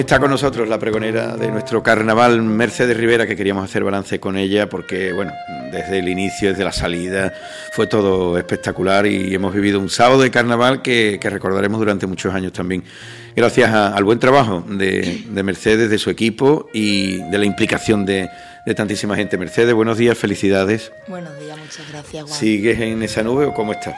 [0.00, 4.18] Pues está con nosotros la pregonera de nuestro carnaval, Mercedes Rivera, que queríamos hacer balance
[4.18, 5.30] con ella porque, bueno,
[5.70, 7.34] desde el inicio, desde la salida,
[7.72, 12.54] fue todo espectacular y hemos vivido un sábado de carnaval que, recordaremos durante muchos años
[12.54, 12.82] también.
[13.36, 18.30] Gracias al buen trabajo de, Mercedes, de su equipo y de la implicación de,
[18.74, 19.36] tantísima gente.
[19.36, 20.92] Mercedes, buenos días, felicidades.
[21.08, 22.40] Buenos días, muchas gracias, Juan.
[22.40, 23.96] ¿Sigues en esa nube o cómo estás?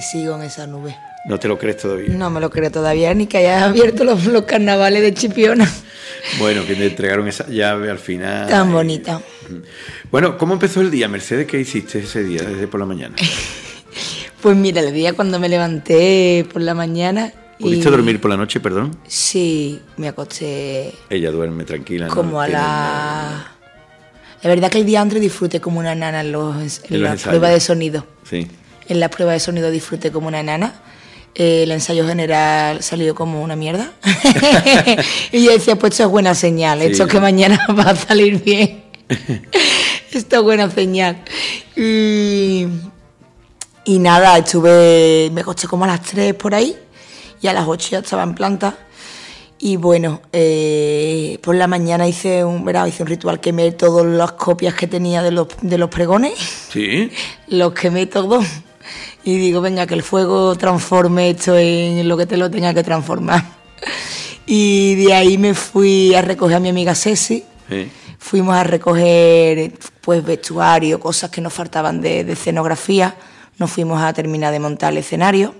[0.00, 0.96] Sigo en esa nube.
[1.24, 2.10] ¿No te lo crees todavía?
[2.10, 5.70] No me lo creo todavía, ni que hayas abierto los, carnavales de Chipiona.
[6.38, 8.48] Bueno, que te entregaron esa llave al final.
[8.48, 9.20] Tan bonita.
[10.10, 11.46] Bueno, ¿cómo empezó el día, Mercedes?
[11.46, 13.14] ¿Qué hiciste ese día, desde por la mañana?
[14.42, 17.32] pues mira, el día cuando me levanté por la mañana...
[17.58, 18.98] ¿Pudiste dormir por la noche, perdón?
[19.06, 20.92] Sí, me acosté...
[21.08, 22.14] Ella duerme tranquila, ¿no?
[22.14, 23.50] Como a la...
[24.42, 27.48] La verdad que el día antes disfruté como una nana en, los, en, la prueba
[27.48, 28.06] de sonido.
[28.28, 28.46] Sí.
[28.88, 30.74] En la prueba de sonido disfruté como una nana
[31.34, 33.92] el ensayo general salió como una mierda.
[35.32, 38.84] y yo decía, pues esto es buena señal, esto que mañana va a salir bien.
[40.12, 41.22] esto es buena señal.
[41.76, 42.66] Y,
[43.86, 46.76] nada, estuve, me coché como a las 3 por ahí
[47.42, 48.78] y a las 8 ya estaba en planta.
[49.58, 54.74] Y bueno, eh, por la mañana hice un, hice un ritual, quemé todas las copias
[54.74, 56.34] que tenía de los, de los pregones.
[56.70, 57.10] Sí.
[57.48, 58.44] Los quemé todos
[59.24, 62.82] y digo, venga, que el fuego transforme esto en lo que te lo tenga que
[62.82, 63.44] transformar.
[64.46, 67.44] Y de ahí me fui a recoger a mi amiga Ceci.
[68.18, 73.16] Fuimos a recoger pues vestuario, cosas que nos faltaban de, de escenografía.
[73.56, 75.54] Nos fuimos a terminar de montar el escenario.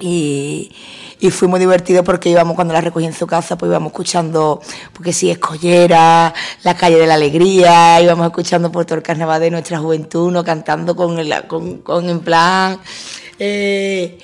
[0.00, 0.72] Y,
[1.20, 4.60] y fue muy divertido porque íbamos, cuando la recogí en su casa, pues íbamos escuchando,
[4.94, 6.32] porque sí, Escollera,
[6.64, 10.42] La Calle de la Alegría, íbamos escuchando por todo el carnaval de nuestra juventud, ¿no?
[10.42, 12.78] cantando con, el, con, en plan...
[13.38, 14.18] Eh,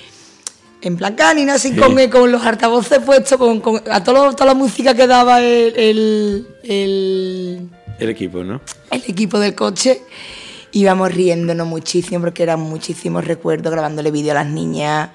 [0.79, 4.93] en plan canina, así con, con, los altavoces puestos, con, a todo, toda la música
[4.93, 7.69] que daba el, el, el,
[7.99, 8.61] el equipo, ¿no?
[8.91, 10.01] El equipo del coche
[10.71, 15.09] íbamos riéndonos muchísimo porque eran muchísimos recuerdos grabándole vídeo a las niñas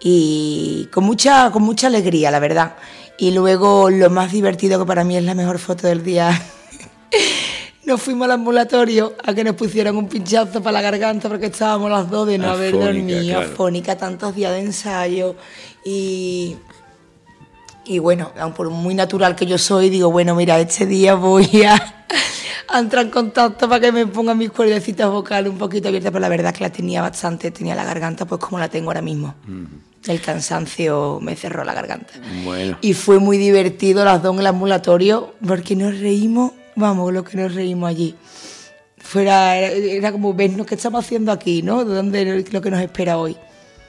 [0.00, 2.76] y con mucha, con mucha alegría, la verdad.
[3.18, 6.30] Y luego lo más divertido, que para mí es la mejor foto del día,
[7.84, 11.90] nos fuimos al ambulatorio a que nos pusieran un pinchazo para la garganta porque estábamos
[11.90, 15.36] las dos de no haber dormido, afónica, tantos días de ensayo.
[15.84, 16.56] Y...
[17.88, 21.95] Y bueno, por muy natural que yo soy, digo, bueno, mira, este día voy a,
[22.80, 26.28] entrar en contacto para que me pongan mis cuerdecitas vocales un poquito abiertas, pero la
[26.28, 29.34] verdad es que la tenía bastante, tenía la garganta pues como la tengo ahora mismo.
[30.06, 32.12] El cansancio me cerró la garganta.
[32.44, 32.78] Bueno.
[32.80, 37.36] Y fue muy divertido las dos en el ambulatorio porque nos reímos, vamos, lo que
[37.36, 38.14] nos reímos allí.
[38.98, 41.84] Fuera, era, como, vernos qué estamos haciendo aquí, ¿no?
[41.84, 43.36] ¿De dónde lo que nos espera hoy?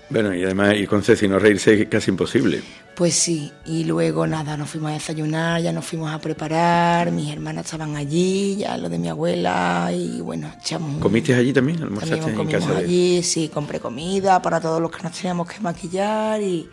[0.09, 2.61] Bueno, y además ir con Ceci no reírse es casi imposible.
[2.95, 7.31] Pues sí, y luego nada, nos fuimos a desayunar, ya nos fuimos a preparar, mis
[7.31, 10.99] hermanas estaban allí, ya lo de mi abuela, y bueno, echamos...
[11.01, 11.83] ¿Comiste allí también?
[11.83, 12.77] ¿Almorzaste también en casa?
[12.77, 16.67] allí, sí, compré comida para todos los que nos teníamos que maquillar y,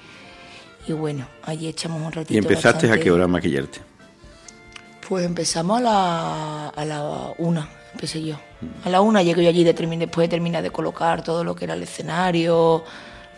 [0.86, 2.32] y bueno, allí echamos un ratito.
[2.32, 3.80] ¿Y empezaste a qué hora a maquillarte?
[5.06, 8.36] Pues empezamos a la, a la una, empecé yo.
[8.84, 11.74] A la una llegué yo allí, después de terminar de colocar todo lo que era
[11.74, 12.84] el escenario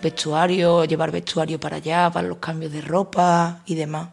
[0.03, 4.11] vestuario, llevar vestuario para allá, para los cambios de ropa y demás.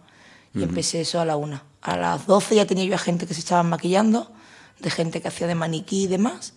[0.56, 1.64] Y empecé eso a la una.
[1.82, 4.32] A las doce ya tenía yo a gente que se estaban maquillando,
[4.80, 6.54] de gente que hacía de maniquí y demás.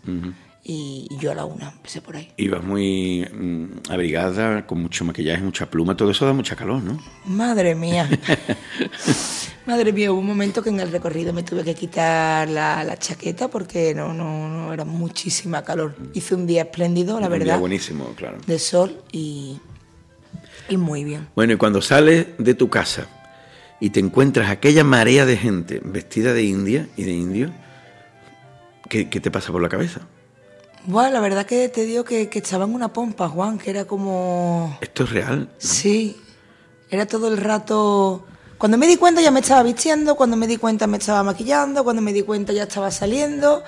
[0.69, 2.33] Y, yo a la una empecé por ahí.
[2.37, 6.99] Ibas muy mm, abrigada, con mucho maquillaje, mucha pluma, todo eso da mucha calor, ¿no?
[7.27, 8.09] Madre mía.
[9.67, 13.49] Madre mía, hubo un momento que en el recorrido me tuve que quitar la, chaqueta
[13.49, 15.95] porque no, no, no, era muchísima calor.
[16.15, 17.45] Hice un día espléndido, la verdad.
[17.47, 18.39] Día buenísimo, claro.
[18.47, 19.61] De sol y,
[20.69, 21.29] y muy bien.
[21.37, 23.07] Bueno, y cuando sales de tu casa
[23.81, 27.53] y te encuentras aquella marea de gente vestida de india y de indio,
[28.89, 30.01] ¿qué, te pasa por la cabeza?
[30.87, 34.79] Bueno, la verdad que te digo que, que estaban una pompa, Juan, que era como...
[34.81, 35.49] ¿Esto es real?
[35.59, 36.17] Sí,
[36.91, 38.25] era todo el rato
[38.59, 41.85] cuando me di cuenta ya me estaba vistiendo, cuando me di cuenta me estaba maquillando,
[41.85, 43.63] cuando me di cuenta ya estaba saliendo,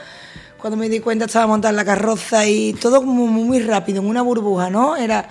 [0.58, 4.22] cuando me di cuenta estaba montando la carroza y todo como muy rápido, en una
[4.22, 4.96] burbuja, ¿no?
[4.96, 5.28] Era...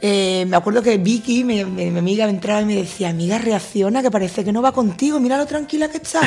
[0.00, 4.12] Eh, me acuerdo que Vicky, mi, amiga, me entraba y me decía, amiga, reacciona, que
[4.12, 6.20] parece que no va contigo, mira lo tranquila que está.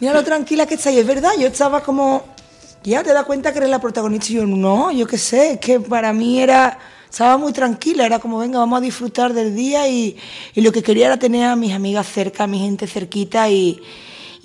[0.00, 0.92] Mira lo tranquila que está.
[0.92, 2.24] Y es verdad, yo estaba como,
[2.88, 4.32] ya te das cuenta que eres la protagonista.
[4.32, 6.78] Y yo, no, yo qué sé, que para mí era
[7.10, 10.16] estaba muy tranquila, era como, venga, vamos a disfrutar del día y,
[10.54, 13.80] lo que quería era tener a mis amigas cerca, a mi gente cerquita y,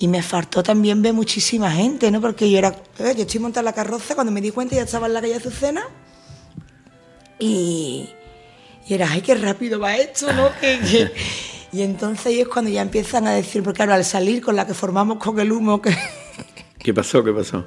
[0.01, 2.19] me faltó también ver muchísima gente, ¿no?
[2.19, 4.81] Porque yo era, eh, yo estoy montada en la carroza, cuando me di cuenta ya
[4.81, 5.81] estaba en la calle Azucena
[7.39, 8.09] y,
[8.85, 10.49] y era, ay, qué rápido va esto, ¿no?
[11.71, 14.73] Y entonces es cuando ya empiezan a decir, porque claro, al salir con la que
[14.73, 15.95] formamos con el humo, que...
[16.79, 17.23] ¿Qué pasó?
[17.23, 17.65] ¿Qué pasó?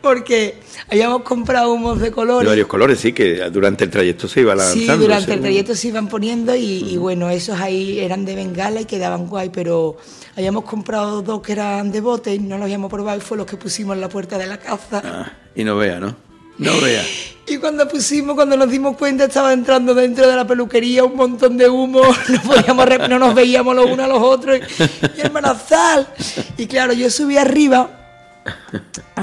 [0.00, 0.58] Porque
[0.88, 2.44] habíamos comprado humos de colores.
[2.44, 4.94] De varios colores, sí, que durante el trayecto se iba lanzando.
[4.94, 8.84] Sí, durante el trayecto se iban poniendo y, bueno, esos ahí eran de bengala y
[8.84, 9.96] quedaban guay, pero
[10.36, 13.46] habíamos comprado dos que eran de bote y no los habíamos probado y fue los
[13.46, 15.02] que pusimos en la puerta de la casa.
[15.04, 16.16] Ah, y no vea, ¿no?
[16.58, 17.04] No vea.
[17.46, 21.56] Y cuando pusimos, cuando nos dimos cuenta, estaba entrando dentro de la peluquería un montón
[21.56, 26.66] de humo, no, podíamos, no nos veíamos los unos a los otros, y, y Y
[26.66, 27.99] claro, yo subí arriba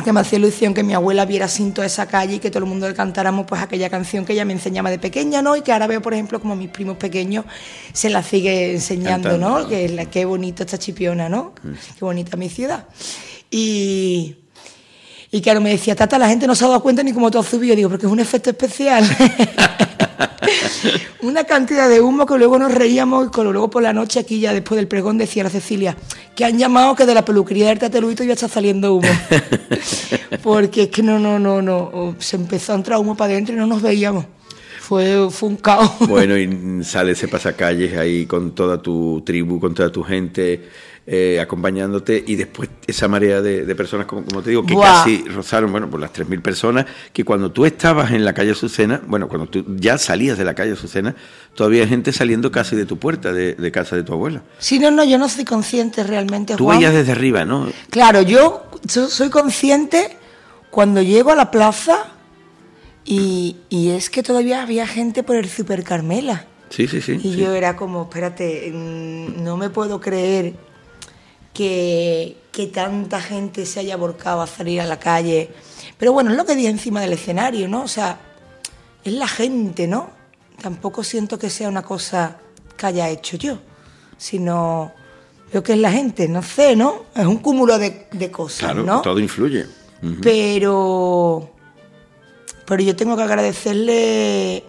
[0.04, 2.70] que me hacía ilusión que mi abuela viera cinto esa calle y que todo el
[2.70, 5.56] mundo le cantáramos pues aquella canción que ella me enseñaba de pequeña, ¿no?
[5.56, 7.46] Y que ahora veo, por ejemplo, como mis primos pequeños
[7.94, 9.68] se la sigue enseñando, ¿no?
[9.68, 11.54] Que la, qué bonito esta chipiona, ¿no?
[11.64, 11.74] Mm.
[11.98, 12.86] Qué bonita mi ciudad.
[13.52, 14.36] Y,
[15.32, 17.40] y claro, me decía, Tata, la gente no se ha dado cuenta ni cómo tú
[17.40, 17.76] has subido.
[17.76, 19.04] Digo, porque es un efecto especial.
[21.22, 24.54] Una cantidad de humo que luego nos reíamos y luego por la noche aquí ya
[24.54, 25.96] después del pregón decía la Cecilia
[26.36, 29.08] que han llamado que de la peluquería del tateluito ya está saliendo humo.
[30.44, 32.16] Porque es que no, no, no, no.
[32.20, 34.26] Se empezó a entrar humo para adentro y no nos veíamos.
[34.80, 35.92] Fue, fue un caos.
[36.08, 40.70] Bueno, y sale ese pasacalles ahí con toda tu tribu, con toda tu gente
[41.10, 45.90] eh, acompañándote y después esa marea de, personas, como, te digo, que casi rozaron, bueno,
[45.90, 49.64] por las 3.000 personas, que cuando tú estabas en la calle Azucena, bueno, cuando tú
[49.78, 51.16] ya salías de la calle Azucena,
[51.56, 54.44] todavía hay gente saliendo casi de tu puerta, de, casa de tu abuela.
[54.60, 56.58] Sí, no, no, yo no soy consciente realmente.
[56.58, 57.70] Tú veías desde arriba, ¿no?
[57.90, 60.18] Claro, yo, soy consciente
[60.72, 62.08] cuando llego a la plaza
[63.06, 66.48] y, y es que todavía había gente por el Super Carmela.
[66.70, 67.18] Sí, sí, sí.
[67.24, 70.67] Y yo era como, espérate, mm, no me puedo creer
[71.58, 75.50] que, que, tanta gente se haya volcado a salir a la calle.
[75.98, 77.82] Pero bueno, es lo que dije encima del escenario, ¿no?
[77.82, 78.20] O sea,
[79.04, 80.12] es la gente, ¿no?
[80.62, 82.38] Tampoco siento que sea una cosa
[82.78, 83.58] que haya hecho yo,
[84.18, 84.94] sino
[85.52, 87.06] veo que es la gente, no sé, ¿no?
[87.16, 89.66] Es un cúmulo de, de cosas, claro, todo influye.
[90.22, 91.50] Pero,
[92.68, 94.64] pero yo tengo que agradecerle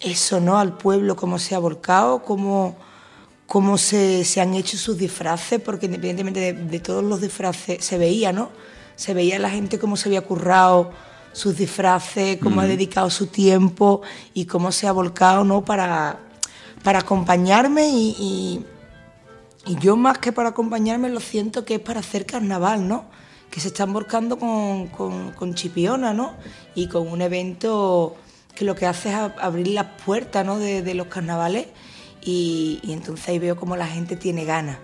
[0.00, 0.58] eso, ¿no?
[0.58, 2.78] Al pueblo, cómo se ha volcado, cómo
[3.52, 8.48] cómo se, han hecho sus disfraces, porque independientemente de, todos los disfraces, se veía, ¿no?
[8.96, 10.90] Se veía la gente cómo se había currado
[11.34, 14.00] sus disfraces, cómo ha dedicado su tiempo
[14.32, 15.62] y cómo se ha volcado, ¿no?
[15.66, 16.18] Para,
[16.82, 18.64] para acompañarme y,
[19.66, 23.04] y, yo más que para acompañarme lo siento que es para hacer carnaval, ¿no?
[23.50, 26.32] Que se están volcando con, con, Chipiona, ¿no?
[26.74, 28.16] Y con un evento
[28.54, 30.58] que lo que hace es abrir las puertas, ¿no?
[30.58, 31.66] De, de los carnavales
[32.24, 34.78] y, entonces ahí veo como la gente tiene ganas,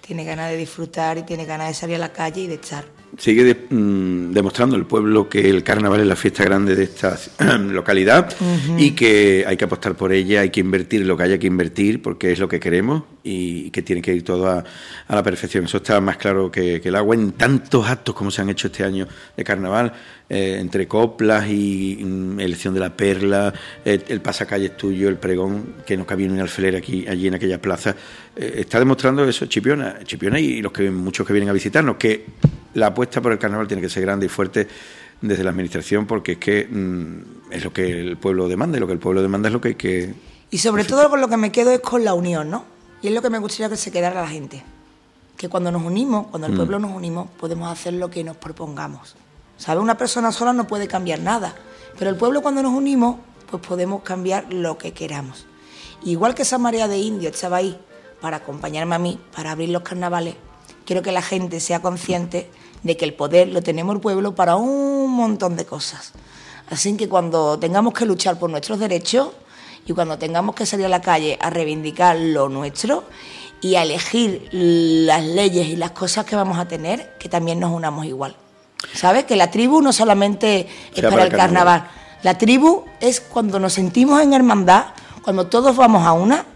[0.00, 2.84] tiene ganas de disfrutar y tiene ganas de salir a la calle y de echar.
[3.18, 7.18] Sigue mm, demostrando el pueblo que el carnaval es la fiesta grande de esta
[7.58, 8.34] localidad
[8.78, 12.02] y que hay que apostar por ella, hay que invertir lo que haya que invertir
[12.02, 14.64] porque es lo que queremos y que tiene que ir todo a,
[15.08, 15.64] la perfección.
[15.64, 18.68] Eso está más claro que, que, el agua en tantos actos como se han hecho
[18.68, 19.92] este año de carnaval.
[20.32, 23.52] Eh, entre coplas y mm, elección de la perla,
[23.84, 27.34] eh, el pasacalles tuyo, el pregón, que no cabía ni un alfiler aquí, allí en
[27.34, 27.96] aquella plaza,
[28.36, 32.26] eh, está demostrando eso Chipiona, Chipiona y los que muchos que vienen a visitarnos, que
[32.74, 34.68] la apuesta por el carnaval tiene que ser grande y fuerte
[35.20, 38.86] desde la administración, porque es que mm, es lo que el pueblo demanda, y lo
[38.86, 40.14] que el pueblo demanda es lo que hay que...
[40.50, 42.64] Y sobre todo con lo que me quedo es con la unión, ¿no?
[43.02, 44.62] Y es lo que me gustaría que se quedara la gente.
[45.36, 46.56] Que cuando nos unimos, cuando el mm.
[46.56, 49.14] pueblo nos unimos, podemos hacer lo que nos propongamos.
[49.56, 49.80] ¿Sabe?
[49.80, 51.54] Una persona sola no puede cambiar nada,
[51.98, 53.16] pero el pueblo cuando nos unimos,
[53.50, 55.46] pues podemos cambiar lo que queramos.
[56.02, 57.78] Igual que esa marea de indios estaba ahí
[58.20, 60.34] para acompañarme a mí, para abrir los carnavales,
[60.84, 62.50] quiero que la gente sea consciente
[62.82, 66.12] de que el poder lo tenemos el pueblo para un montón de cosas.
[66.70, 69.30] Así que cuando tengamos que luchar por nuestros derechos
[69.86, 73.04] y cuando tengamos que salir a la calle a reivindicar lo nuestro
[73.60, 77.72] y a elegir las leyes y las cosas que vamos a tener, que también nos
[77.72, 78.36] unamos igual.
[78.94, 79.24] ¿Sabes?
[79.24, 81.88] Que la tribu no solamente es para, el carnaval.
[82.22, 84.86] La tribu es cuando nos sentimos en hermandad,
[85.22, 86.46] cuando todos vamos a una,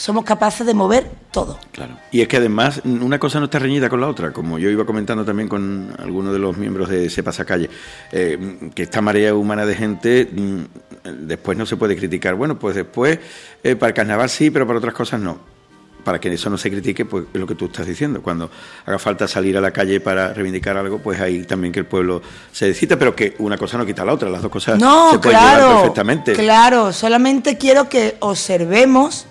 [0.00, 1.58] somos capaces de mover todo.
[1.72, 1.98] Claro.
[2.10, 4.86] Y es que además una cosa no está reñida con la otra, como yo iba
[4.86, 7.68] comentando también con algunos de los miembros de ese pasacalle,
[8.10, 12.34] eh, que esta marea humana de gente mm, después no se puede criticar.
[12.34, 13.18] Bueno, pues después
[13.62, 15.60] eh, para el carnaval sí, pero para otras cosas no
[16.02, 18.22] para que eso no se critique, pues es lo que tú estás diciendo.
[18.22, 18.50] Cuando
[18.86, 22.22] haga falta salir a la calle para reivindicar algo, pues ahí también que el pueblo
[22.50, 25.38] se decida, pero que una cosa no quita la otra, las dos cosas se pueden
[25.38, 26.32] llevar perfectamente.
[26.32, 29.26] Claro, solamente quiero que observemos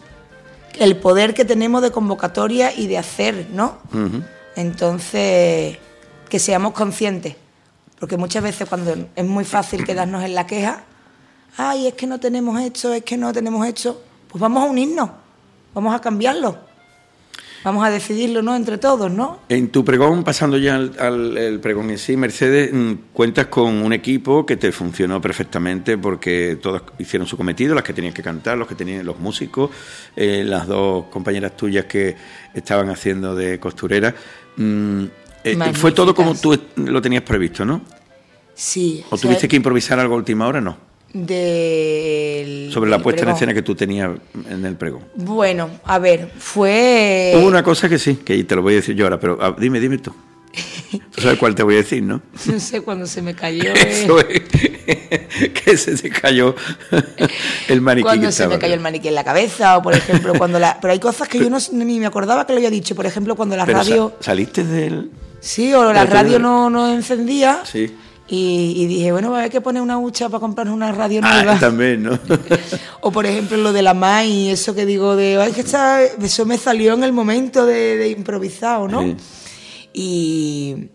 [0.78, 3.78] el poder que tenemos de convocatoria y de hacer, ¿no?
[4.56, 5.78] Entonces,
[6.30, 7.36] que seamos conscientes,
[8.00, 10.84] porque muchas veces cuando es muy fácil quedarnos en la queja,
[11.58, 15.10] ay, es que no tenemos esto, es que no tenemos esto, pues vamos a unirnos
[15.74, 16.58] vamos a cambiarlo.
[17.64, 18.56] Vamos a decidirlo, ¿no?
[18.56, 19.40] Entre todos, ¿no?
[19.50, 23.92] En tu pregón, pasando ya al, el pregón en sí, Mercedes, mm, cuentas con un
[23.92, 28.58] equipo que te funcionó perfectamente porque todos hicieron su cometido, las que tenían que cantar,
[28.58, 29.72] los que tenían los músicos,
[30.16, 32.16] eh, las dos compañeras tuyas que
[32.54, 34.16] estaban haciendo de costurera.
[34.56, 35.04] Mm,
[35.44, 37.82] eh, fue todo como tú lo tenías previsto, ¿no?
[38.54, 39.04] Sí.
[39.10, 40.62] ¿O, tuviste que improvisar algo a última hora?
[40.62, 44.12] No del sobre la puesta en escena que tú tenías
[44.50, 45.04] en el pregón.
[45.16, 48.96] Bueno, a ver, fue Hubo una cosa que sí, que te lo voy a decir
[48.96, 50.14] yo ahora, pero ah, dime, dime tú.
[51.16, 52.22] Tú sabes cuál te voy a decir, ¿no?
[52.46, 53.72] No sé, cuando se me cayó.
[55.64, 56.56] que se te cayó
[57.68, 58.04] el maniquí.
[58.04, 60.80] Cuando se me cayó el maniquí en la cabeza, o por ejemplo, cuando la.
[60.82, 62.96] Pero hay cosas que yo no, ni me acordaba que lo había dicho.
[62.96, 64.14] Por ejemplo, cuando la radio.
[64.20, 65.12] ¿Saliste del.?
[65.40, 67.62] Sí, o la radio no, no encendía.
[67.64, 67.94] Sí
[68.32, 71.54] y, dije, bueno, va a haber que poner una hucha para comprarnos una radio nueva.
[71.54, 72.20] Ah, también, ¿no?
[73.02, 76.46] o por ejemplo lo de la MAI, eso que digo de, ay, que está, eso
[76.46, 79.16] me salió en el momento de, de improvisado, ¿no?
[79.94, 80.90] Y,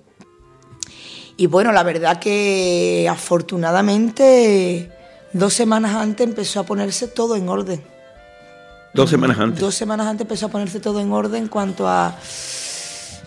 [1.36, 4.92] y bueno, la verdad que afortunadamente
[5.32, 7.82] dos semanas antes empezó a ponerse todo en orden.
[8.94, 9.58] Dos semanas antes.
[9.60, 12.16] Dos semanas antes empezó a ponerse todo en orden en cuanto a...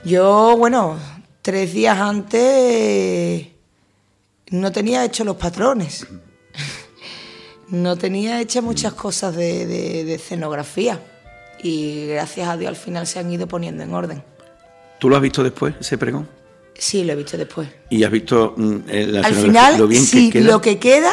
[0.05, 0.95] Yo, bueno,
[1.41, 3.56] tres días antes
[4.51, 6.07] no tenía hecho los patrones,
[7.69, 10.99] no tenía hechas muchas cosas de, escenografía
[11.61, 14.23] y gracias a Dios al final se han ido poniendo en orden.
[14.99, 16.27] ¿Tú lo has visto después, ese pregón?
[16.73, 17.67] Sí, lo he visto después.
[17.89, 20.51] ¿Y has visto mm, la Al final, lo bien sí, que queda?
[20.51, 21.11] lo que queda,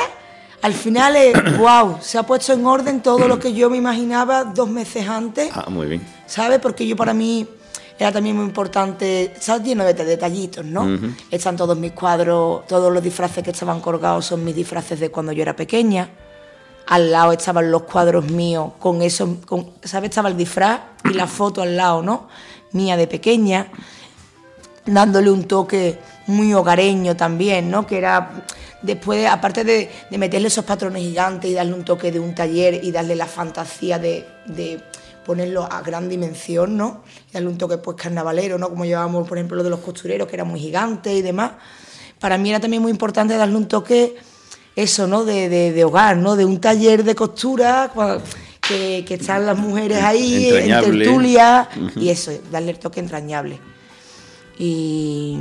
[0.63, 4.45] al final es, wow, se ha puesto en orden todo lo que yo me imaginaba
[4.45, 5.51] dos meses antes.
[5.53, 6.07] Ah, muy bien.
[6.27, 6.61] ¿Sabes?
[6.61, 7.47] Porque yo para mí
[7.99, 10.99] era también muy importante, está lleno de detallitos, ¿no?
[11.31, 15.31] Están todos mis cuadros, todos los disfraces que estaban colgados son mis disfraces de cuando
[15.31, 16.11] yo era pequeña.
[16.87, 20.11] Al lado estaban los cuadros míos, con eso, con, ¿sabes?
[20.11, 22.29] Estaba el disfraz y la foto al lado, ¿no?
[22.73, 23.69] Mía de pequeña,
[24.85, 27.87] dándole un toque muy hogareño también, ¿no?
[27.87, 28.45] Que era
[28.83, 32.91] después, aparte de, meterle esos patrones gigantes y darle un toque de un taller y
[32.91, 34.27] darle la fantasía de
[35.25, 37.03] ponerlo a gran dimensión, ¿no?
[37.31, 38.69] Y darle un toque pues carnavalero, ¿no?
[38.69, 41.53] Como llevábamos, por ejemplo, lo de los costureros, que era muy gigante y demás.
[42.21, 44.17] Para mí era también muy importante darle un toque,
[44.77, 45.25] eso, ¿no?
[45.25, 46.37] De, hogar, ¿no?
[46.37, 47.93] De un taller de costura
[48.61, 53.59] que, están las mujeres ahí en tertulia y eso, darle el toque entrañable.
[54.59, 55.39] Y,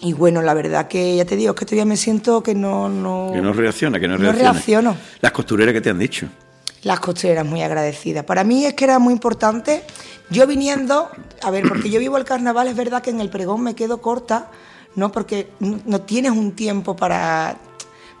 [0.00, 2.88] y bueno, la verdad que ya te digo, es que todavía me siento que no...
[2.88, 4.96] no que no reacciona, que no, no reacciono.
[5.20, 6.28] Las costureras que te han dicho
[6.84, 8.24] las costeras muy agradecidas.
[8.24, 9.82] Para mí es que era muy importante,
[10.30, 11.10] yo viniendo,
[11.42, 14.00] a ver, porque yo vivo el carnaval, es verdad que en el pregón me quedo
[14.00, 14.50] corta,
[14.94, 15.10] ¿no?
[15.10, 17.56] Porque no tienes un tiempo para,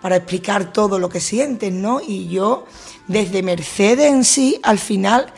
[0.02, 2.00] para explicar todo lo que sientes, ¿no?
[2.06, 2.66] Y yo,
[3.06, 5.32] desde Mercedes en sí, al final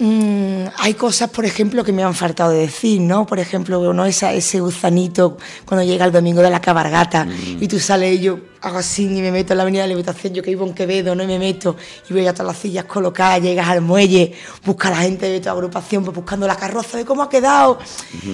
[0.00, 3.26] Mm, hay cosas, por ejemplo, que me han faltado de decir, ¿no?
[3.26, 4.06] Por ejemplo, ¿no?
[4.06, 7.26] Esa, ese gusanito cuando llega el domingo de la cabargata
[7.60, 9.94] y tú sales y yo hago así y me meto en la avenida de la
[9.94, 11.24] Libertación, yo que vivo en Quevedo, ¿no?
[11.24, 11.76] Y me meto
[12.08, 14.32] y veo ya todas las sillas colocadas, llegas al muelle,
[14.64, 17.78] busca a la gente de tu agrupación, pues buscando la carroza de cómo ha quedado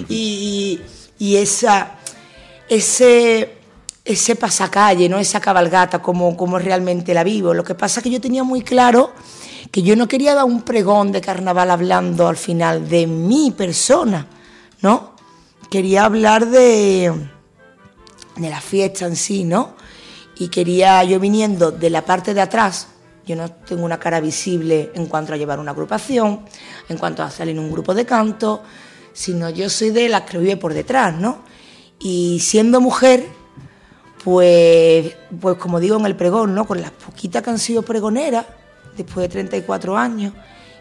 [0.09, 0.81] y,
[1.19, 1.97] y, esa,
[2.69, 3.54] ese,
[4.05, 5.19] ese pasacalle, ¿no?
[5.19, 7.55] Esa cabalgata, como, como realmente la vivo.
[7.55, 9.13] Lo que pasa es que yo tenía muy claro
[9.71, 14.27] que yo no quería dar un pregón de carnaval hablando al final de mi persona,
[14.83, 15.15] ¿no?
[15.71, 17.13] Quería hablar de,
[18.37, 19.75] de la fiesta en sí, ¿no?
[20.39, 22.89] Y quería, yo viniendo de la parte de atrás,
[23.27, 26.45] yo no tengo una cara visible en cuanto a llevar una agrupación,
[26.89, 28.63] en cuanto a salir en un grupo de canto,
[29.15, 31.39] sino yo soy de las que vive por detrás, ¿no?
[31.99, 33.27] Y siendo mujer,
[34.25, 36.67] pues, pues como digo en el pregón, ¿no?
[36.67, 38.47] Con las poquitas que han sido pregoneras,
[38.97, 40.33] después de 34 años,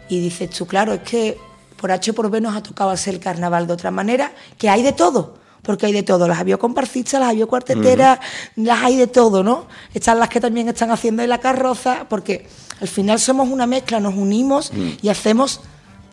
[0.08, 1.38] y dices tú, claro, es que
[1.76, 4.82] por H por B nos ha tocado hacer el carnaval de otra manera, que hay
[4.82, 8.18] de todo, porque hay de todo, las había comparsistas, las había cuarteteras,
[8.56, 9.66] las hay de todo, ¿no?
[9.92, 12.46] Están las que también están haciendo en la carroza, porque
[12.80, 14.88] al final somos una mezcla, nos unimos mm.
[15.02, 15.60] y hacemos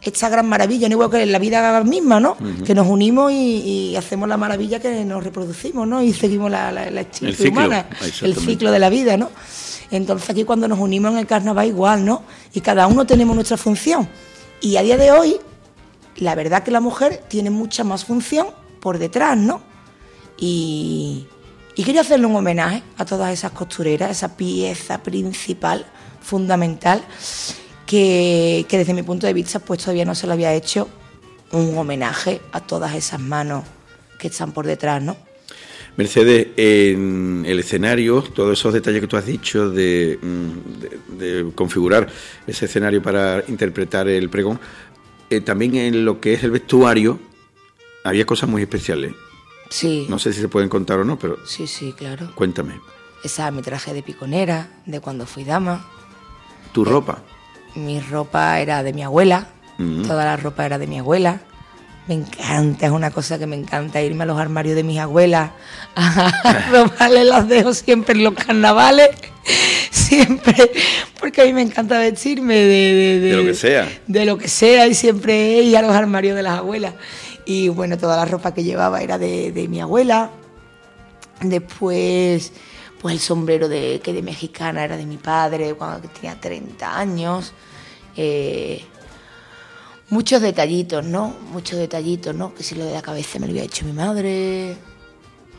[0.01, 2.35] esta gran maravilla, no igual que en la vida misma, ¿no?
[2.65, 6.01] Que nos unimos y, hacemos la maravilla que nos reproducimos, ¿no?
[6.01, 7.05] Y seguimos la, la,
[7.47, 7.87] humana,
[8.21, 9.29] el ciclo de la vida, ¿no?
[9.91, 12.23] Entonces aquí cuando nos unimos en el carnaval igual, ¿no?
[12.53, 14.07] Y cada uno tenemos nuestra función.
[14.59, 15.37] Y a día de hoy,
[16.15, 18.47] la verdad que la mujer tiene mucha más función
[18.79, 19.61] por detrás, ¿no?
[20.37, 21.27] Y,
[21.75, 25.85] y quería hacerle un homenaje a todas esas costureras, esa pieza principal,
[26.21, 27.03] fundamental,
[27.91, 30.87] que, que desde mi punto de vista pues todavía no se le había hecho
[31.51, 33.65] un homenaje a todas esas manos
[34.17, 35.17] que están por detrás, ¿no?
[35.97, 42.07] Mercedes, en el escenario, todos esos detalles que tú has dicho de, mm, de, configurar
[42.47, 44.57] ese escenario para interpretar el pregón,
[45.29, 47.19] eh, también en lo que es el vestuario
[48.05, 49.11] había cosas muy especiales.
[49.69, 50.05] Sí.
[50.07, 51.45] No sé si se pueden contar o no, pero...
[51.45, 52.31] Sí, sí, claro.
[52.35, 52.79] Cuéntame.
[53.21, 55.85] Esa mi traje de piconera, de cuando fui dama.
[56.71, 57.21] ¿Tu ropa?
[57.75, 59.47] Mi ropa era de mi abuela,
[59.77, 60.07] mm.
[60.07, 61.41] toda la ropa era de mi abuela.
[62.07, 65.51] Me encanta, es una cosa que me encanta irme a los armarios de mis abuelas
[65.95, 69.09] a robarle las dejo siempre en los carnavales,
[69.91, 70.71] siempre,
[71.19, 73.87] porque a mí me encanta vestirme de, de, lo que sea.
[74.07, 76.95] De lo que sea y siempre ir a los armarios de las abuelas.
[77.45, 80.31] Y bueno, toda la ropa que llevaba era de, de mi abuela.
[81.41, 82.51] Después,
[83.01, 87.51] pues el sombrero de, que de mexicana era de mi padre cuando tenía 30 años.
[88.15, 88.83] Eh,
[90.09, 91.35] muchos detallitos, ¿no?
[91.51, 92.53] Muchos detallitos, ¿no?
[92.53, 94.77] Que si lo de la cabeza me lo había hecho mi madre.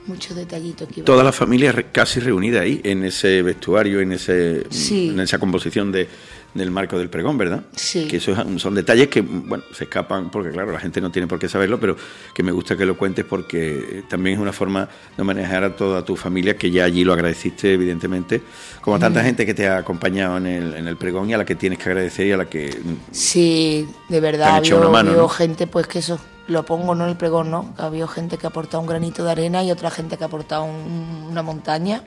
[0.07, 0.89] Muchos detallitos.
[0.89, 5.91] Que Toda la familia casi reunida ahí, en ese vestuario, en, ese, en esa composición
[5.91, 6.09] de,
[6.55, 7.63] del marco del pregón, ¿verdad?
[7.75, 8.07] Sí.
[8.07, 11.39] Que esos son detalles que, bueno, se escapan, porque claro, la gente no tiene por
[11.39, 11.97] qué saberlo, pero
[12.35, 16.05] que me gusta que lo cuentes porque también es una forma de manejar a toda
[16.05, 18.43] tu familia, que ya allí lo agradeciste, evidentemente,
[18.81, 21.39] como a tanta gente que te ha acompañado en el, en el pregón y a
[21.39, 22.77] la que tienes que agradecer y a la que...
[23.11, 26.19] Sí, de verdad, ha gente pues que eso
[26.49, 27.75] lo pongo no en el pregón, ¿no?
[27.79, 30.27] Ha habido gente que ha aportado un granito de arena y otra gente que ha
[30.27, 32.05] aportado una montaña.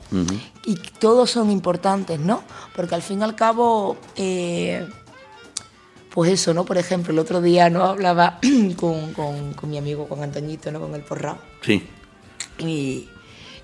[0.65, 2.44] Y todos son importantes, ¿no?
[2.75, 4.88] Porque al fin y al cabo, eh,
[6.10, 6.65] pues eso, ¿no?
[6.65, 8.39] Por ejemplo, el otro día no hablaba
[8.75, 10.80] con, con, mi amigo, con Antoñito, ¿no?
[10.82, 11.38] Con el porrao.
[11.62, 11.88] Sí.
[12.60, 13.10] Y,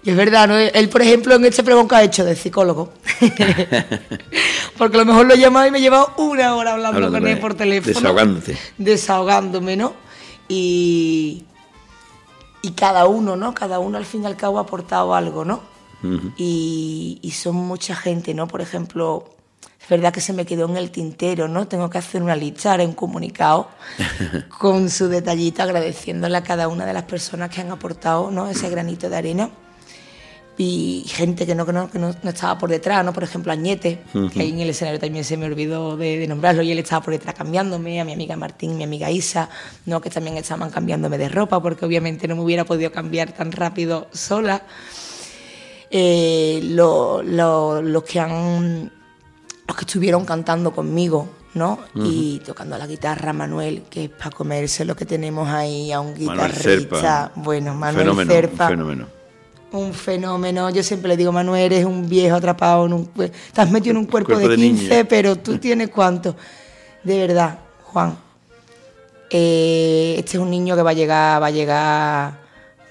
[0.04, 0.58] es verdad, ¿no?
[0.58, 2.94] Él, por ejemplo, en este pregón que ha hecho de psicólogo.
[4.78, 7.28] Porque a lo mejor lo he llamado y me he llevado una hora hablando, con
[7.28, 7.94] él por teléfono.
[7.94, 8.58] Desahogándote.
[8.78, 9.94] Desahogándome, ¿no?
[10.52, 11.46] Y,
[12.62, 13.54] y cada uno, ¿no?
[13.54, 15.72] Cada uno al fin y al cabo ha aportado algo, ¿no?
[16.36, 18.48] y, y, son mucha gente, ¿no?
[18.48, 19.24] Por ejemplo,
[19.80, 21.68] es verdad que se me quedó en el tintero, ¿no?
[21.68, 23.70] Tengo que hacer una lista, haré un comunicado
[24.60, 28.48] con su detallito agradeciéndole a cada una de las personas que han aportado, ¿no?
[28.48, 29.52] Ese granito de arena
[30.58, 33.14] y gente que no, que no, que no, estaba por detrás, ¿no?
[33.14, 36.72] Por ejemplo, Añete, que ahí en el escenario también se me olvidó de, nombrarlo, y
[36.72, 39.50] él estaba por detrás cambiándome, a mi amiga Martín, mi amiga Isa,
[39.86, 40.02] ¿no?
[40.02, 44.08] Que también estaban cambiándome de ropa, porque obviamente no me hubiera podido cambiar tan rápido
[44.12, 44.64] sola.
[45.90, 48.92] Eh, los que han
[49.68, 51.80] los que estuvieron cantando conmigo, ¿no?
[51.96, 56.14] Y tocando la guitarra, Manuel, que es para comerse lo que tenemos ahí a un
[56.14, 57.32] guitarrista.
[57.36, 58.68] Bueno, Manuel fenómeno, Cerpa.
[58.68, 59.21] fenómeno
[59.72, 60.70] un fenómeno.
[60.70, 63.10] Yo siempre le digo, Manuel, eres un viejo atrapado en un...
[63.20, 66.36] Estás metido en un cuerpo, de 15, pero tú tienes cuánto.
[67.04, 68.18] De verdad, Juan.
[69.30, 72.34] Eh, este es un niño que va a llegar, va a llegar,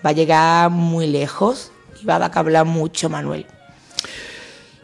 [0.04, 3.46] va a llegar muy lejos y va a dar que hablar mucho, Manuel.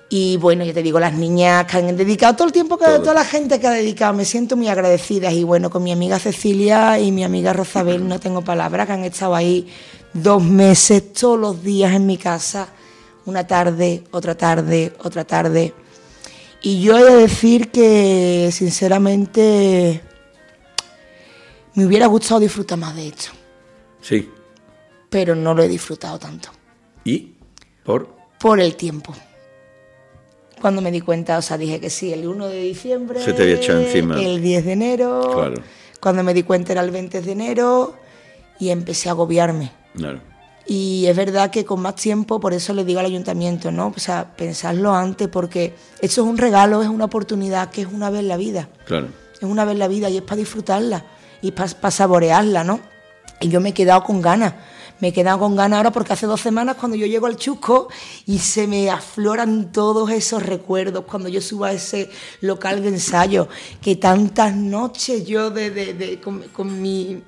[0.08, 3.14] Y bueno, yo te digo, las niñas que han dedicado todo el tiempo que toda
[3.14, 5.32] la gente que ha dedicado, me siento muy agradecida.
[5.32, 9.04] Y bueno, con mi amiga Cecilia y mi amiga Rosabel, no tengo palabras, que han
[9.04, 9.66] estado ahí
[10.22, 12.68] dos meses todos los días en mi casa,
[13.24, 15.74] una tarde, otra tarde, otra tarde.
[16.62, 20.00] Y yo he de decir que, sinceramente,
[21.74, 23.30] me hubiera gustado disfrutar más de esto.
[24.00, 24.30] Sí.
[25.10, 26.48] Pero no lo he disfrutado tanto.
[27.04, 27.34] ¿Y?
[27.84, 28.08] ¿Por?
[28.40, 29.14] Por el tiempo.
[30.60, 33.22] Cuando me di cuenta, o sea, dije que sí, el 1 de diciembre.
[33.22, 34.20] Se te había echado encima.
[34.20, 35.30] El 10 de enero.
[35.32, 35.62] Claro.
[36.00, 37.94] Cuando me di cuenta era el 20 de enero
[38.58, 39.72] y empecé a agobiarme.
[40.66, 43.92] Y es verdad que con más tiempo, por eso le digo al ayuntamiento, ¿no?
[43.96, 48.10] O sea, pensarlo antes, porque eso es un regalo, es una oportunidad que es una
[48.10, 48.68] vez en la vida.
[48.84, 49.08] Claro.
[49.34, 51.04] Es una vez en la vida y es para disfrutarla
[51.40, 52.80] y para saborearla, ¿no?
[53.40, 54.54] Y yo me he quedado con ganas
[55.00, 57.88] me he quedado con ganas ahora porque hace dos semanas cuando yo llego al Chusco
[58.24, 63.48] y se me afloran todos esos recuerdos cuando yo subo a ese local de ensayo,
[63.80, 66.20] que tantas noches yo de,
[66.52, 67.22] con, mi,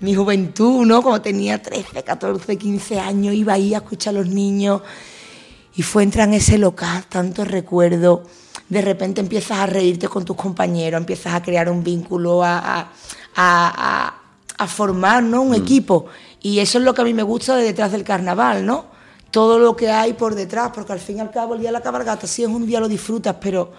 [0.00, 1.02] mi, juventud, ¿no?
[1.02, 4.82] Como tenía 13, 14, 15 años, iba ahí a escuchar a los niños
[5.74, 8.20] y fue entrar en ese local, tantos recuerdos.
[8.68, 12.90] De repente empiezas a reírte con tus compañeros, empiezas a crear un vínculo, a,
[13.36, 14.14] a,
[14.58, 15.42] a, formar ¿no?
[15.42, 15.54] un mm.
[15.54, 16.06] equipo.
[16.42, 18.86] Y eso es lo que a mí me gusta de detrás del carnaval, ¿no?
[19.30, 21.74] Todo lo que hay por detrás, porque al fin y al cabo el día de
[21.74, 23.72] la cabalgata sí es un día lo disfrutas, pero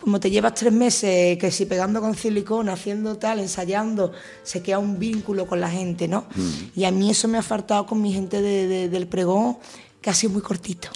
[0.00, 4.78] como te llevas tres meses, que si pegando con silicona, haciendo tal, ensayando, se queda
[4.78, 6.26] un vínculo con la gente, ¿no?
[6.34, 6.78] Mm.
[6.78, 9.56] Y a mí eso me ha faltado con mi gente del pregón,
[10.04, 10.88] que ha sido muy cortito.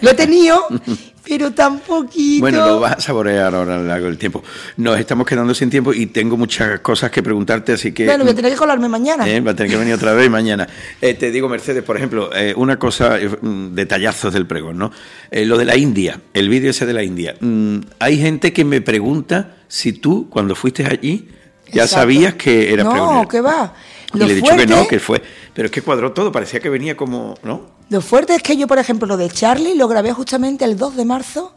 [0.00, 0.66] Lo he tenido,
[1.28, 2.40] pero tan poquito.
[2.40, 4.42] Bueno, lo vas a saborear ahora a lo largo del tiempo.
[4.78, 8.06] Nos estamos quedando sin tiempo y tengo muchas cosas que preguntarte, así que...
[8.06, 9.28] Bueno, voy a tener que colarme mañana.
[9.28, 10.66] Eh, va a tener que venir otra vez mañana.
[10.98, 14.90] Eh, te digo, Mercedes, por ejemplo, eh, una cosa, eh, mm, detallazos del pregón, ¿no?
[15.30, 17.34] Lo de la India, el vídeo ese de la India.
[17.40, 21.28] Mm, hay gente que me pregunta si tú, cuando fuiste allí,
[21.66, 21.96] ya Exacto.
[21.96, 23.28] sabías que era No, pregonero.
[23.28, 23.74] que va.
[24.14, 25.20] Y le he dicho que no, que fue.
[25.54, 27.62] Pero es que cuadró todo, parecía que venía como, ¿no?
[27.90, 30.96] Lo fuerte es que yo, por ejemplo, lo de Charlie lo grabé justamente el 2
[30.96, 31.54] de marzo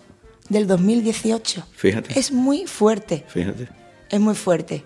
[0.50, 1.64] del 2018.
[1.74, 2.20] Fíjate.
[2.20, 3.70] Es muy fuerte, Fíjate.
[4.10, 4.86] es muy fuerte.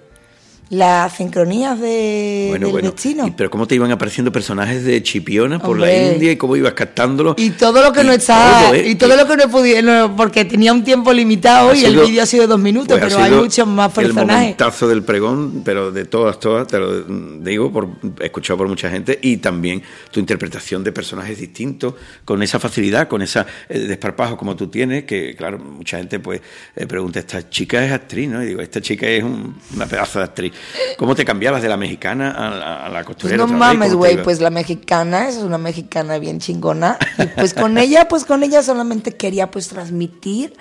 [0.71, 2.91] Las sincronías de, Bueno, del bueno.
[2.91, 3.27] destino.
[3.27, 5.93] Y- pero cómo te iban apareciendo personajes de Chipiona por la.
[5.93, 7.36] India y cómo ibas captándolo.
[7.38, 8.88] Y todo lo que Y no todo, ¿eh?
[8.88, 12.23] y todo lo que no no, porque tenía un tiempo limitado Ha y el vídeo
[12.23, 14.38] ha sido dos minutos, pues pero hay muchos más El personajes.
[14.43, 17.89] momentazo del pregón, pero de todas, todas, te lo digo, por,
[18.21, 23.21] escuchado por mucha gente, y también tu interpretación de personajes distintos, con esa facilidad, con
[23.21, 26.39] esa eh, desparpajo como tú tienes, que claro, mucha gente pues
[26.77, 28.41] eh, pregunta, esta chica es actriz, ¿no?
[28.41, 30.53] Y digo, esta chica es un- una pedazo de actriz.
[30.97, 33.38] ¿Cómo te cambiabas de la mexicana a la, a la Pues costurera?
[33.38, 36.97] no mames, ¿Cómo te güey, pues la mexicana es una mexicana bien chingona.
[37.17, 40.54] Y pues con ella, pues con ella solamente quería pues transmitir,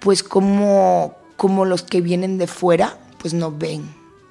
[0.00, 3.82] pues como, como los que vienen de fuera, pues nos ven,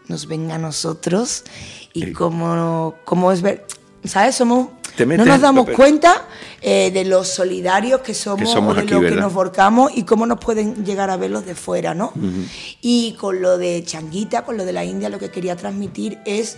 [0.08, 1.44] nos ven a nosotros
[1.94, 3.66] y como, como es ver,
[4.04, 4.36] ¿sabes?
[4.36, 6.26] Somos, Te no nos damos cuenta
[6.62, 9.22] eh, de los solidarios que somos, somos o de aquí, lo que ¿verdad?
[9.22, 12.14] nos volcamos y cómo nos pueden llegar a ver los de fuera, ¿no?
[12.82, 16.58] Y con lo de Changuita, con lo de la India, lo que quería transmitir es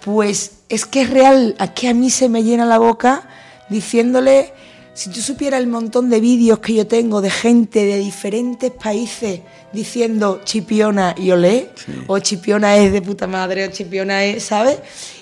[0.00, 3.28] pues es que es real, aquí a mí se me llena la boca
[3.68, 4.54] diciéndole,
[4.98, 9.40] si tú supieras el montón de vídeos que yo tengo de gente de diferentes países
[9.72, 11.70] diciendo chipiona y olé,
[12.08, 14.78] o chipiona es de puta madre, o chipiona es, ¿sabes?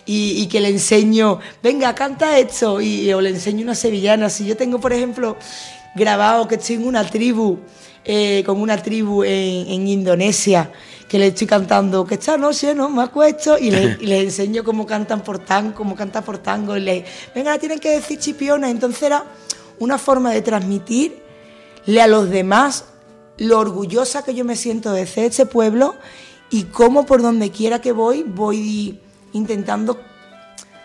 [0.07, 4.31] Y, y que le enseño, venga, canta esto, y, o le enseño una sevillana.
[4.31, 5.37] Si yo tengo, por ejemplo,
[5.95, 7.59] grabado que estoy en una tribu,
[8.05, 10.71] eh, con una tribu en, en Indonesia,
[11.09, 14.65] que le estoy cantando que esta noche no me acuesto y le- y les enseño
[14.65, 18.71] cómo cantan por tango, cómo canta por tango y le venga, tienen que decir chipiona.
[18.71, 19.25] Entonces era
[19.79, 22.87] una forma de transmitirle a los demás
[23.39, 25.95] lo orgullosa que yo me siento de ser este pueblo
[26.51, 28.99] y cómo por donde quiera que voy voy
[29.33, 29.99] intentando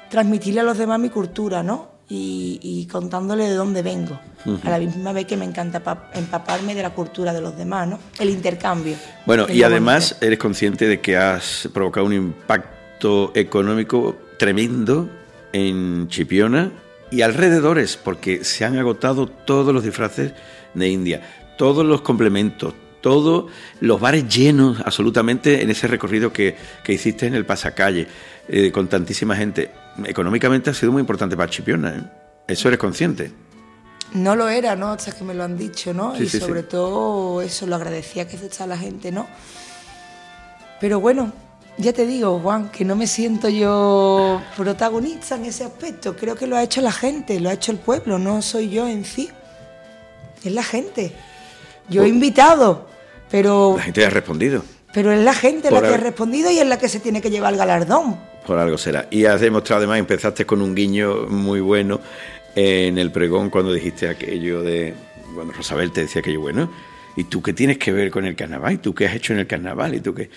[0.10, 1.90] transmitirle a los demás mi cultura, ¿no?
[2.10, 4.20] Y, y contándole de dónde vengo.
[4.66, 7.88] A la misma vez que me encanta pa- empaparme de la cultura de los demás,
[7.88, 8.00] ¿no?
[8.20, 8.98] El intercambio.
[9.26, 10.26] Bueno, y además bonito.
[10.26, 15.10] eres consciente de que has provocado un impacto económico tremendo
[15.54, 16.72] en Chipiona
[17.12, 20.34] y alrededores, porque se han agotado todos los disfraces
[20.74, 21.22] de India,
[21.58, 27.36] todos los complementos, todos los bares llenos absolutamente en ese recorrido que, que hiciste en
[27.36, 28.08] el pasacalle,
[28.48, 29.72] eh, con tantísima gente.
[30.06, 32.04] Económicamente ha sido muy importante para Chipiona, ¿eh?
[32.48, 33.32] Eso eres consciente.
[34.14, 34.90] No lo era, ¿no?
[34.90, 36.16] Hasta que me lo han dicho, ¿no?
[36.16, 36.46] Sí, y sí, sí.
[36.46, 39.28] sobre todo eso, lo agradecía que está la gente, ¿no?
[40.82, 41.32] Pero bueno,
[41.78, 46.16] ya te digo, Juan, que no me siento yo protagonista en ese aspecto.
[46.16, 48.88] Creo que lo ha hecho la gente, lo ha hecho el pueblo, no soy yo
[48.88, 49.30] en sí.
[50.44, 51.14] Es la gente.
[51.90, 52.88] Yo he invitado,
[53.30, 54.64] pero, La gente ha respondido.
[54.94, 57.30] pero es la gente la que ha respondido y es la que se tiene que
[57.30, 58.18] llevar el galardón.
[58.46, 59.08] Por algo será.
[59.12, 62.00] Y has demostrado además, empezaste con un guiño muy bueno
[62.56, 64.94] en el pregón cuando dijiste aquello de,
[65.34, 66.72] cuando Rosabel te decía aquello bueno,
[67.16, 68.74] ¿y tú qué tienes que ver con el carnaval?
[68.74, 69.96] ¿Y tú qué has hecho en el carnaval?
[69.96, 70.30] ¿Y tú qué?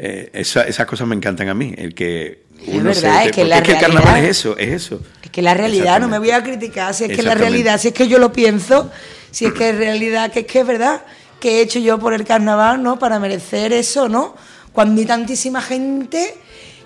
[0.00, 3.26] Eh, esa- esas cosas me encantan a mí, el que Es uno verdad, se...
[3.28, 5.00] es que la es que el carnaval es eso, es eso.
[5.22, 7.88] Es que la realidad, no me voy a criticar, si es que la realidad, si
[7.88, 8.90] es que yo lo pienso,
[9.32, 11.02] si es que es realidad, que es que es verdad,
[11.40, 12.98] que he hecho yo por el carnaval, ¿no?
[12.98, 14.36] Para merecer eso, ¿no?
[14.72, 16.34] Cuando hay tantísima gente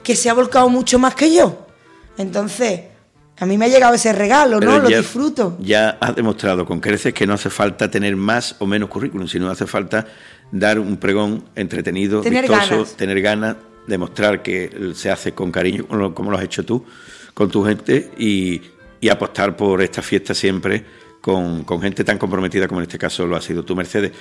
[0.02, 1.66] que se ha volcado mucho más que yo.
[2.18, 2.80] Entonces,
[3.38, 4.78] a mí me ha llegado ese regalo, Pero ¿no?
[4.80, 5.56] Lo disfruto.
[5.60, 9.50] Ya has demostrado con creces que no hace falta tener más o menos currículum, sino
[9.50, 10.06] hace falta
[10.52, 12.96] dar un pregón entretenido, Tener vistoso, ganas.
[12.96, 16.84] tener ganas, demostrar que se hace con cariño, como lo, como lo has hecho tú,
[17.34, 18.60] con tu gente, y,
[19.00, 20.84] y apostar por esta fiesta siempre
[21.22, 24.12] con, con gente tan comprometida como en este caso lo ha sido tú, Mercedes.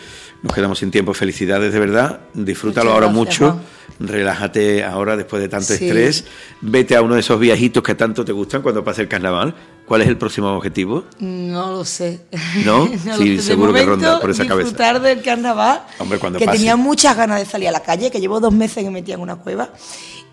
[0.43, 1.13] Nos quedamos sin tiempo.
[1.13, 2.21] Felicidades de verdad.
[2.33, 3.51] Disfrútalo Muchas ahora gracias, mucho.
[3.97, 4.07] Juan.
[4.07, 5.85] Relájate ahora después de tanto Sí.
[5.85, 6.25] estrés.
[6.61, 9.55] Vete a uno de esos viajitos que tanto te gustan cuando pase el carnaval.
[9.85, 11.05] ¿Cuál es el próximo objetivo?
[11.19, 12.21] No lo sé.
[12.63, 12.87] ¿No?
[13.05, 13.43] lo Sí, sé.
[13.43, 14.69] Seguro que ronda por esa cabeza.
[14.69, 15.81] Disfrutar del carnaval.
[15.97, 16.59] Hombre, cuando que pase.
[16.59, 19.15] tenía muchas ganas de salir a la calle, que llevo dos meses que me metía
[19.15, 19.69] en una cueva.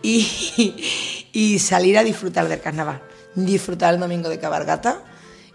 [0.03, 3.01] Y, y salir a disfrutar del carnaval.
[3.35, 5.03] Disfrutar el domingo de cabalgata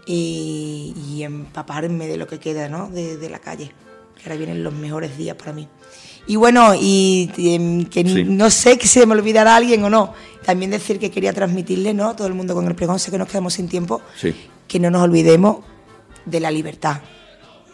[0.06, 2.88] y, y empaparme de lo que queda, ¿no?
[2.90, 3.72] De, de la calle.
[4.16, 5.68] Que ahora vienen los mejores días para mí.
[6.26, 8.24] Y bueno, y em, que Sí.
[8.24, 10.14] no sé que se me olvidará alguien o no.
[10.44, 12.16] También decir que quería transmitirle, ¿no?
[12.16, 14.34] Todo el mundo con el pregón, sé que nos quedamos sin tiempo Sí.
[14.66, 15.58] que no nos olvidemos
[16.24, 17.00] de la libertad,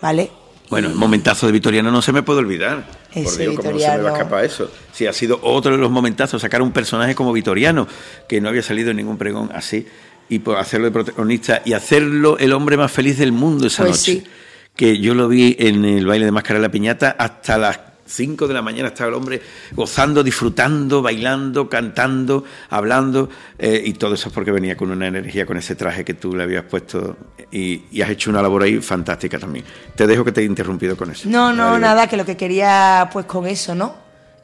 [0.03, 0.31] ¿vale?
[0.69, 2.87] Bueno, el momentazo de Vitoriano no se me puede olvidar.
[3.13, 4.71] Por Ese Dios, ¿cómo no se me va a escapar eso?
[4.93, 7.89] Sí, ha sido otro de los momentazos, sacar un personaje como Vitoriano,
[8.29, 9.87] que no había salido en ningún pregón así,
[10.31, 13.99] y pues hacerlo de protagonista y hacerlo el hombre más feliz del mundo esa Pues
[13.99, 14.13] noche.
[14.13, 14.25] sí.
[14.75, 18.49] Que yo lo vi en el baile de máscara de la piñata hasta las 5
[18.49, 19.41] de la mañana estaba el hombre
[19.73, 25.47] gozando, disfrutando, bailando, cantando, hablando, eh, y todo eso es porque venía con una energía,
[25.47, 27.17] con ese traje que tú le habías puesto,
[27.53, 29.65] y, y has hecho una labor ahí fantástica también.
[29.95, 31.29] Te dejo que te he interrumpido con eso.
[31.29, 33.95] No, no, nada, que lo que quería, pues con eso, ¿no?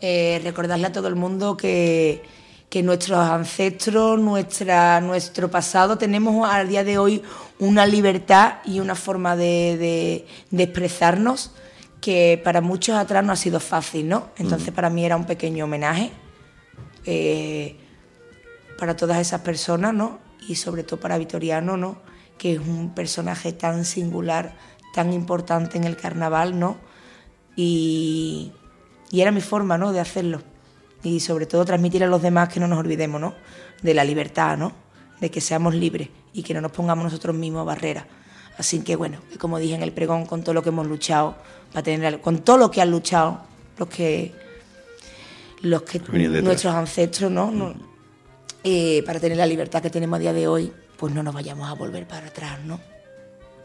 [0.01, 2.22] Eh, recordarle a todo el mundo que,
[2.76, 7.22] que nuestros ancestros, nuestra, nuestro pasado, tenemos al día de hoy
[7.58, 11.52] una libertad y una forma de, de- de expresarnos
[12.02, 14.28] que para muchos atrás no ha sido fácil, ¿no?
[14.36, 16.10] Entonces para mí era un pequeño homenaje
[17.06, 17.78] eh,
[18.78, 20.18] para todas esas personas, ¿no?
[20.46, 21.96] Y sobre todo para Vitoriano, ¿no?
[22.36, 24.54] Que es un personaje tan singular,
[24.92, 26.76] tan importante en el carnaval, ¿no?
[27.56, 28.52] Y,
[29.10, 29.92] y era mi forma, ¿no?
[29.94, 30.42] De hacerlo.
[31.02, 33.35] Y sobre todo transmitir a los demás que no nos olvidemos, ¿no?
[33.82, 34.72] De la libertad, ¿no?
[35.20, 38.04] De que seamos libres y que no nos pongamos nosotros mismos barreras.
[38.59, 41.37] Así que bueno, que como dije en el pregón, con todo lo que hemos luchado,
[41.72, 43.40] para tener, con todo lo que han luchado
[43.78, 44.35] los que
[45.62, 45.98] los que
[46.44, 47.50] nuestros ancestros, ¿no?
[47.50, 47.74] No-
[48.64, 51.68] eh, para tener la libertad que tenemos a día de hoy, pues no nos vayamos
[51.68, 52.80] a volver para atrás, ¿no?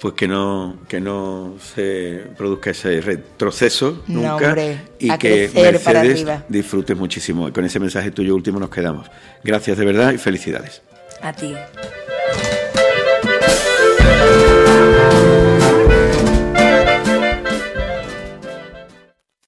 [0.01, 5.51] Pues que no, que no se produzca ese retroceso No, nunca hombre, y a que
[5.53, 7.47] Mercedes disfrutes muchísimo.
[7.47, 9.07] Y con ese mensaje tuyo último nos quedamos.
[9.43, 10.81] Gracias de verdad y felicidades.
[11.21, 11.53] A ti.